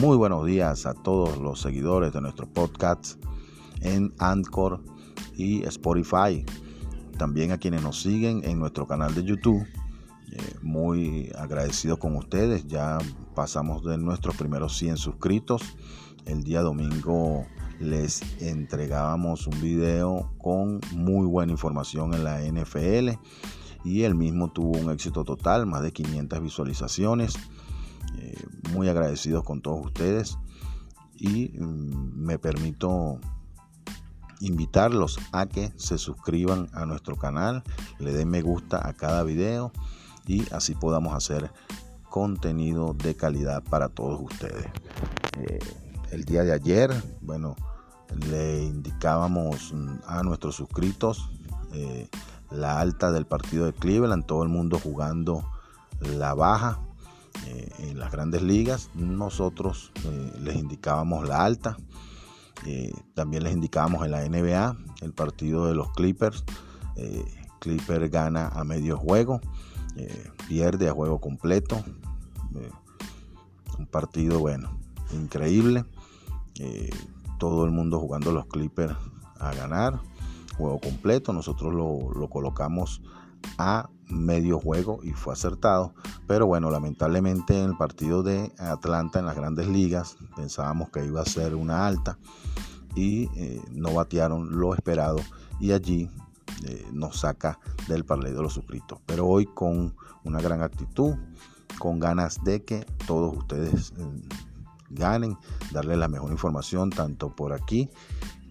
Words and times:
Muy 0.00 0.16
buenos 0.16 0.46
días 0.46 0.86
a 0.86 0.94
todos 0.94 1.38
los 1.38 1.60
seguidores 1.60 2.12
de 2.12 2.20
nuestro 2.20 2.46
podcast 2.46 3.20
en 3.80 4.14
Anchor 4.20 4.80
y 5.36 5.64
Spotify. 5.64 6.46
También 7.18 7.50
a 7.50 7.58
quienes 7.58 7.82
nos 7.82 8.00
siguen 8.00 8.44
en 8.44 8.60
nuestro 8.60 8.86
canal 8.86 9.12
de 9.16 9.24
YouTube. 9.24 9.66
Eh, 10.30 10.54
muy 10.62 11.32
agradecido 11.36 11.98
con 11.98 12.14
ustedes. 12.14 12.68
Ya 12.68 12.98
pasamos 13.34 13.82
de 13.82 13.98
nuestros 13.98 14.36
primeros 14.36 14.78
100 14.78 14.98
suscritos. 14.98 15.62
El 16.26 16.44
día 16.44 16.60
domingo 16.60 17.44
les 17.80 18.22
entregábamos 18.40 19.48
un 19.48 19.60
video 19.60 20.30
con 20.38 20.80
muy 20.92 21.26
buena 21.26 21.50
información 21.50 22.14
en 22.14 22.22
la 22.22 22.40
NFL 22.42 23.18
y 23.82 24.02
el 24.02 24.14
mismo 24.14 24.52
tuvo 24.52 24.78
un 24.78 24.92
éxito 24.92 25.24
total, 25.24 25.66
más 25.66 25.82
de 25.82 25.92
500 25.92 26.40
visualizaciones. 26.40 27.34
Eh, 28.20 28.34
muy 28.72 28.88
agradecidos 28.88 29.44
con 29.44 29.60
todos 29.60 29.86
ustedes 29.86 30.38
y 31.16 31.50
mm, 31.56 32.16
me 32.16 32.38
permito 32.38 33.20
invitarlos 34.40 35.18
a 35.32 35.46
que 35.46 35.72
se 35.76 35.98
suscriban 35.98 36.68
a 36.72 36.84
nuestro 36.84 37.16
canal, 37.16 37.62
le 37.98 38.12
den 38.12 38.28
me 38.28 38.42
gusta 38.42 38.86
a 38.86 38.92
cada 38.92 39.22
video 39.22 39.72
y 40.26 40.52
así 40.52 40.74
podamos 40.74 41.14
hacer 41.14 41.52
contenido 42.10 42.94
de 42.94 43.14
calidad 43.14 43.62
para 43.62 43.88
todos 43.88 44.20
ustedes. 44.20 44.66
Eh, 45.38 45.58
el 46.10 46.24
día 46.24 46.42
de 46.42 46.52
ayer, 46.52 46.90
bueno, 47.20 47.54
le 48.30 48.64
indicábamos 48.64 49.72
mm, 49.72 49.98
a 50.06 50.22
nuestros 50.24 50.56
suscritos 50.56 51.30
eh, 51.72 52.08
la 52.50 52.80
alta 52.80 53.12
del 53.12 53.26
partido 53.26 53.66
de 53.66 53.74
Cleveland, 53.74 54.26
todo 54.26 54.42
el 54.42 54.48
mundo 54.48 54.80
jugando 54.82 55.48
la 56.00 56.34
baja 56.34 56.80
eh, 57.58 57.90
en 57.90 57.98
las 57.98 58.12
grandes 58.12 58.42
ligas. 58.42 58.90
Nosotros 58.94 59.92
eh, 60.04 60.32
les 60.40 60.56
indicábamos 60.56 61.28
la 61.28 61.44
alta. 61.44 61.76
también 63.14 63.44
les 63.44 63.52
indicábamos 63.52 64.04
en 64.04 64.10
la 64.10 64.28
NBA 64.28 64.76
el 65.02 65.12
partido 65.12 65.66
de 65.66 65.74
los 65.74 65.90
Clippers. 65.92 66.44
Clipper 67.60 68.08
gana 68.08 68.48
a 68.48 68.64
medio 68.64 68.96
juego, 68.96 69.40
pierde 70.48 70.88
a 70.88 70.92
juego 70.92 71.20
completo. 71.20 71.84
un 73.78 73.86
partido 73.86 74.40
bueno, 74.40 74.76
increíble 75.12 75.84
todo 77.38 77.64
el 77.64 77.70
mundo 77.70 78.00
jugando 78.00 78.32
los 78.32 78.46
Clippers 78.46 78.94
a 79.38 79.54
ganar. 79.54 80.00
Juego 80.56 80.80
completo, 80.80 81.32
nosotros 81.32 81.72
lo, 81.72 82.28
colocamos 82.28 83.00
a 83.56 83.88
medio 84.08 84.58
juego 84.58 85.00
y 85.02 85.12
fue 85.12 85.32
acertado. 85.32 85.94
Pero 86.28 86.46
bueno, 86.46 86.70
lamentablemente 86.70 87.58
en 87.58 87.70
el 87.70 87.76
partido 87.76 88.22
de 88.22 88.52
Atlanta 88.58 89.18
en 89.18 89.26
las 89.26 89.34
grandes 89.34 89.66
ligas 89.66 90.18
pensábamos 90.36 90.90
que 90.90 91.04
iba 91.04 91.22
a 91.22 91.24
ser 91.24 91.54
una 91.54 91.86
alta 91.86 92.18
y 92.94 93.30
eh, 93.34 93.62
no 93.72 93.94
batearon 93.94 94.60
lo 94.60 94.74
esperado 94.74 95.20
y 95.58 95.72
allí 95.72 96.10
eh, 96.66 96.86
nos 96.92 97.20
saca 97.20 97.58
del 97.88 98.04
parlay 98.04 98.34
de 98.34 98.42
los 98.42 98.52
suscritos. 98.52 99.00
Pero 99.06 99.26
hoy 99.26 99.46
con 99.46 99.96
una 100.22 100.40
gran 100.42 100.62
actitud, 100.62 101.14
con 101.78 101.98
ganas 101.98 102.44
de 102.44 102.62
que 102.62 102.84
todos 103.06 103.34
ustedes 103.34 103.94
eh, 103.96 104.22
ganen, 104.90 105.38
darle 105.72 105.96
la 105.96 106.08
mejor 106.08 106.30
información 106.30 106.90
tanto 106.90 107.34
por 107.34 107.54
aquí 107.54 107.88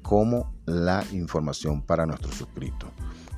como 0.02 0.52
la 0.66 1.04
información 1.12 1.84
para 1.84 2.08
nuestros 2.08 2.34
suscritos. 2.34 2.90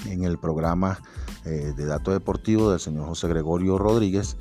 en 0.05 0.25
el 0.25 0.39
programa 0.39 1.01
eh, 1.47 1.73
de 1.75 1.87
datos 1.87 2.13
deportivos 2.13 2.73
del 2.73 2.81
señor 2.81 3.07
José 3.07 3.29
Gregorio 3.29 3.79
Rodríguez. 3.79 4.37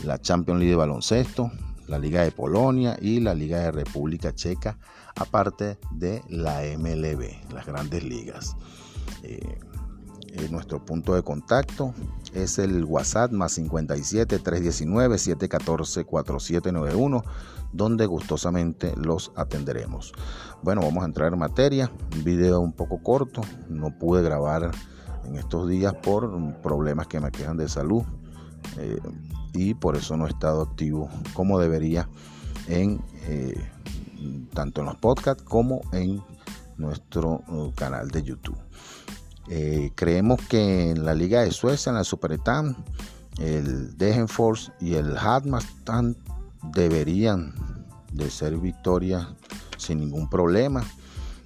la 0.03 0.21
Champions 0.21 0.59
League 0.59 0.72
de 0.72 0.76
baloncesto, 0.76 1.53
la 1.87 1.98
Liga 1.98 2.22
de 2.22 2.32
Polonia 2.32 2.97
y 3.00 3.20
la 3.20 3.34
Liga 3.34 3.60
de 3.60 3.72
República 3.72 4.34
Checa, 4.34 4.78
aparte 5.15 5.78
de 5.91 6.22
la 6.28 6.62
MLB, 6.78 7.53
las 7.53 7.66
grandes 7.66 8.04
ligas. 8.04 8.56
Eh, 9.22 9.59
nuestro 10.50 10.84
punto 10.84 11.15
de 11.15 11.22
contacto 11.22 11.94
es 12.32 12.59
el 12.59 12.84
WhatsApp 12.84 13.32
más 13.32 13.53
57 13.53 14.38
319 14.38 15.19
714 15.19 16.04
4791, 16.04 17.25
donde 17.72 18.06
gustosamente 18.06 18.94
los 18.97 19.32
atenderemos. 19.37 20.12
Bueno, 20.62 20.81
vamos 20.82 21.03
a 21.03 21.06
entrar 21.06 21.32
en 21.32 21.38
materia. 21.38 21.91
Un 22.15 22.25
video 22.25 22.60
un 22.60 22.72
poco 22.72 23.03
corto, 23.03 23.42
no 23.69 23.98
pude 23.98 24.22
grabar 24.22 24.71
en 25.26 25.37
estos 25.37 25.69
días 25.69 25.94
por 25.94 26.54
problemas 26.62 27.06
que 27.06 27.21
me 27.21 27.31
quejan 27.31 27.56
de 27.56 27.69
salud 27.69 28.03
eh, 28.78 28.99
y 29.55 29.75
por 29.75 29.97
eso 29.97 30.17
no 30.17 30.27
he 30.27 30.31
estado 30.31 30.62
activo 30.62 31.09
como 31.34 31.59
debería 31.59 32.09
en 32.69 33.00
eh, 33.25 33.55
tanto 34.55 34.81
en 34.81 34.87
los 34.87 34.97
podcasts 34.97 35.43
como 35.43 35.81
en 35.93 36.23
nuestro 36.77 37.43
uh, 37.49 37.72
canal 37.75 38.11
de 38.11 38.22
YouTube. 38.22 38.59
Eh, 39.49 39.91
creemos 39.95 40.41
que 40.49 40.91
en 40.91 41.05
la 41.05 41.15
Liga 41.15 41.43
de 41.43 41.51
Suecia, 41.51 41.91
en 41.91 41.97
la 41.97 42.05
Superetan, 42.05 42.77
el 43.39 43.97
Degenfors 43.97 44.72
y 44.81 44.95
el 44.95 45.17
Hatmastan 45.17 46.17
deberían 46.72 47.55
de 48.12 48.31
ser 48.31 48.56
victorias 48.59 49.27
sin 49.78 50.01
ningún 50.01 50.28
problema. 50.28 50.84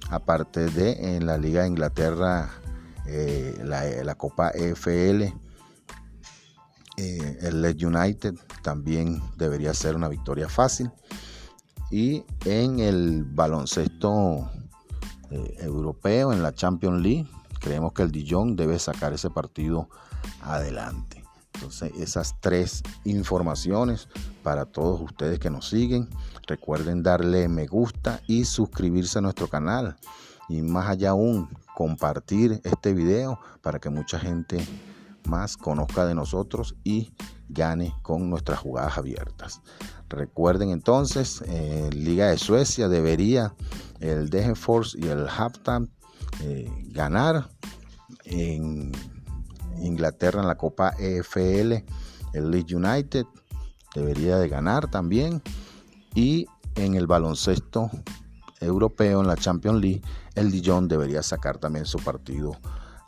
Aparte 0.09 0.67
de 0.69 1.15
en 1.15 1.25
la 1.25 1.37
Liga 1.37 1.63
de 1.63 1.69
Inglaterra 1.69 2.49
eh, 3.05 3.55
la, 3.63 4.15
Copa 4.15 4.51
EFL, 4.51 5.33
eh, 6.97 7.37
el 7.41 7.61
Led 7.61 7.77
United 7.81 8.33
también 8.63 9.21
debería 9.37 9.73
ser 9.73 9.95
una 9.95 10.07
victoria 10.07 10.49
fácil. 10.49 10.91
Y 11.91 12.25
en 12.45 12.79
el 12.79 13.23
baloncesto 13.23 14.49
eh, 15.29 15.57
europeo, 15.59 16.33
en 16.33 16.41
la 16.41 16.53
Champions 16.53 17.01
League, 17.01 17.27
creemos 17.61 17.93
que 17.93 18.01
el 18.01 18.11
Dijon 18.11 18.55
debe 18.55 18.79
sacar 18.79 19.13
ese 19.13 19.29
partido 19.29 19.89
adelante. 20.41 21.23
Entonces, 21.53 21.91
esas 21.99 22.35
tres 22.39 22.83
informaciones 23.03 24.09
para 24.43 24.65
todos 24.65 24.99
ustedes 25.01 25.39
que 25.39 25.49
nos 25.49 25.69
siguen. 25.69 26.09
Recuerden 26.47 27.03
darle 27.03 27.47
me 27.47 27.67
gusta 27.67 28.21
y 28.27 28.45
suscribirse 28.45 29.19
a 29.19 29.21
nuestro 29.21 29.47
canal. 29.47 29.97
Y 30.49 30.61
más 30.61 30.87
allá 30.87 31.11
aún, 31.11 31.49
compartir 31.75 32.61
este 32.63 32.93
video 32.93 33.39
para 33.61 33.79
que 33.79 33.89
mucha 33.89 34.19
gente 34.19 34.65
más 35.25 35.57
conozca 35.57 36.05
de 36.05 36.15
nosotros 36.15 36.75
y 36.83 37.13
gane 37.49 37.93
con 38.01 38.29
nuestras 38.29 38.59
jugadas 38.59 38.97
abiertas. 38.97 39.61
Recuerden 40.09 40.69
entonces, 40.69 41.43
eh, 41.47 41.89
Liga 41.93 42.27
de 42.27 42.37
Suecia 42.37 42.87
debería 42.87 43.53
el 43.99 44.29
Degenfors 44.29 44.95
y 44.95 45.07
el 45.07 45.27
Halftime 45.27 45.87
eh, 46.41 46.69
ganar. 46.91 47.49
En 48.23 48.91
Inglaterra 49.79 50.41
en 50.41 50.47
la 50.47 50.57
Copa 50.57 50.93
EFL, 50.97 51.83
el 52.33 52.51
Leeds 52.51 52.73
United 52.73 53.25
debería 53.95 54.37
de 54.37 54.49
ganar 54.49 54.89
también. 54.89 55.41
Y 56.13 56.47
en 56.75 56.95
el 56.95 57.07
baloncesto 57.07 57.89
europeo, 58.59 59.21
en 59.21 59.27
la 59.27 59.35
Champions 59.35 59.81
League, 59.81 60.01
el 60.35 60.51
Dijon 60.51 60.87
debería 60.87 61.23
sacar 61.23 61.57
también 61.57 61.85
su 61.85 61.99
partido 61.99 62.57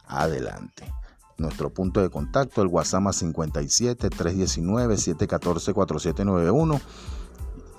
adelante. 0.05 0.91
Nuestro 1.39 1.69
punto 1.69 2.01
de 2.01 2.09
contacto, 2.09 2.61
el 2.61 2.67
WhatsApp 2.67 3.11
57 3.11 4.09
319 4.09 4.97
714 4.97 5.73
4791. 5.73 6.81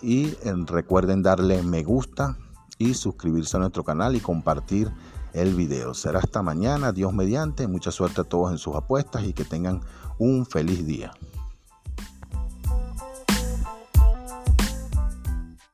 Y 0.03 0.27
eh, 0.29 0.55
recuerden 0.67 1.23
darle 1.23 1.63
me 1.63 1.83
gusta 1.83 2.37
y 2.79 2.95
suscribirse 2.95 3.59
a 3.59 3.61
nuestro 3.61 3.85
canal 3.85 4.17
y 4.17 4.21
compartir 4.21 4.91
el 5.35 5.55
video. 5.55 5.95
Será 5.95 6.21
hasta 6.21 6.43
mañana, 6.43 6.93
Dios 6.93 7.13
mediante. 7.13 7.69
Mucha 7.69 7.91
suerte 7.93 8.23
a 8.23 8.25
todos 8.25 8.51
en 8.51 8.59
sus 8.59 8.75
apuestas 8.75 9.25
y 9.25 9.33
que 9.35 9.45
tengan 9.45 9.83
un 10.19 10.47
feliz 10.47 10.87
día. 10.87 11.13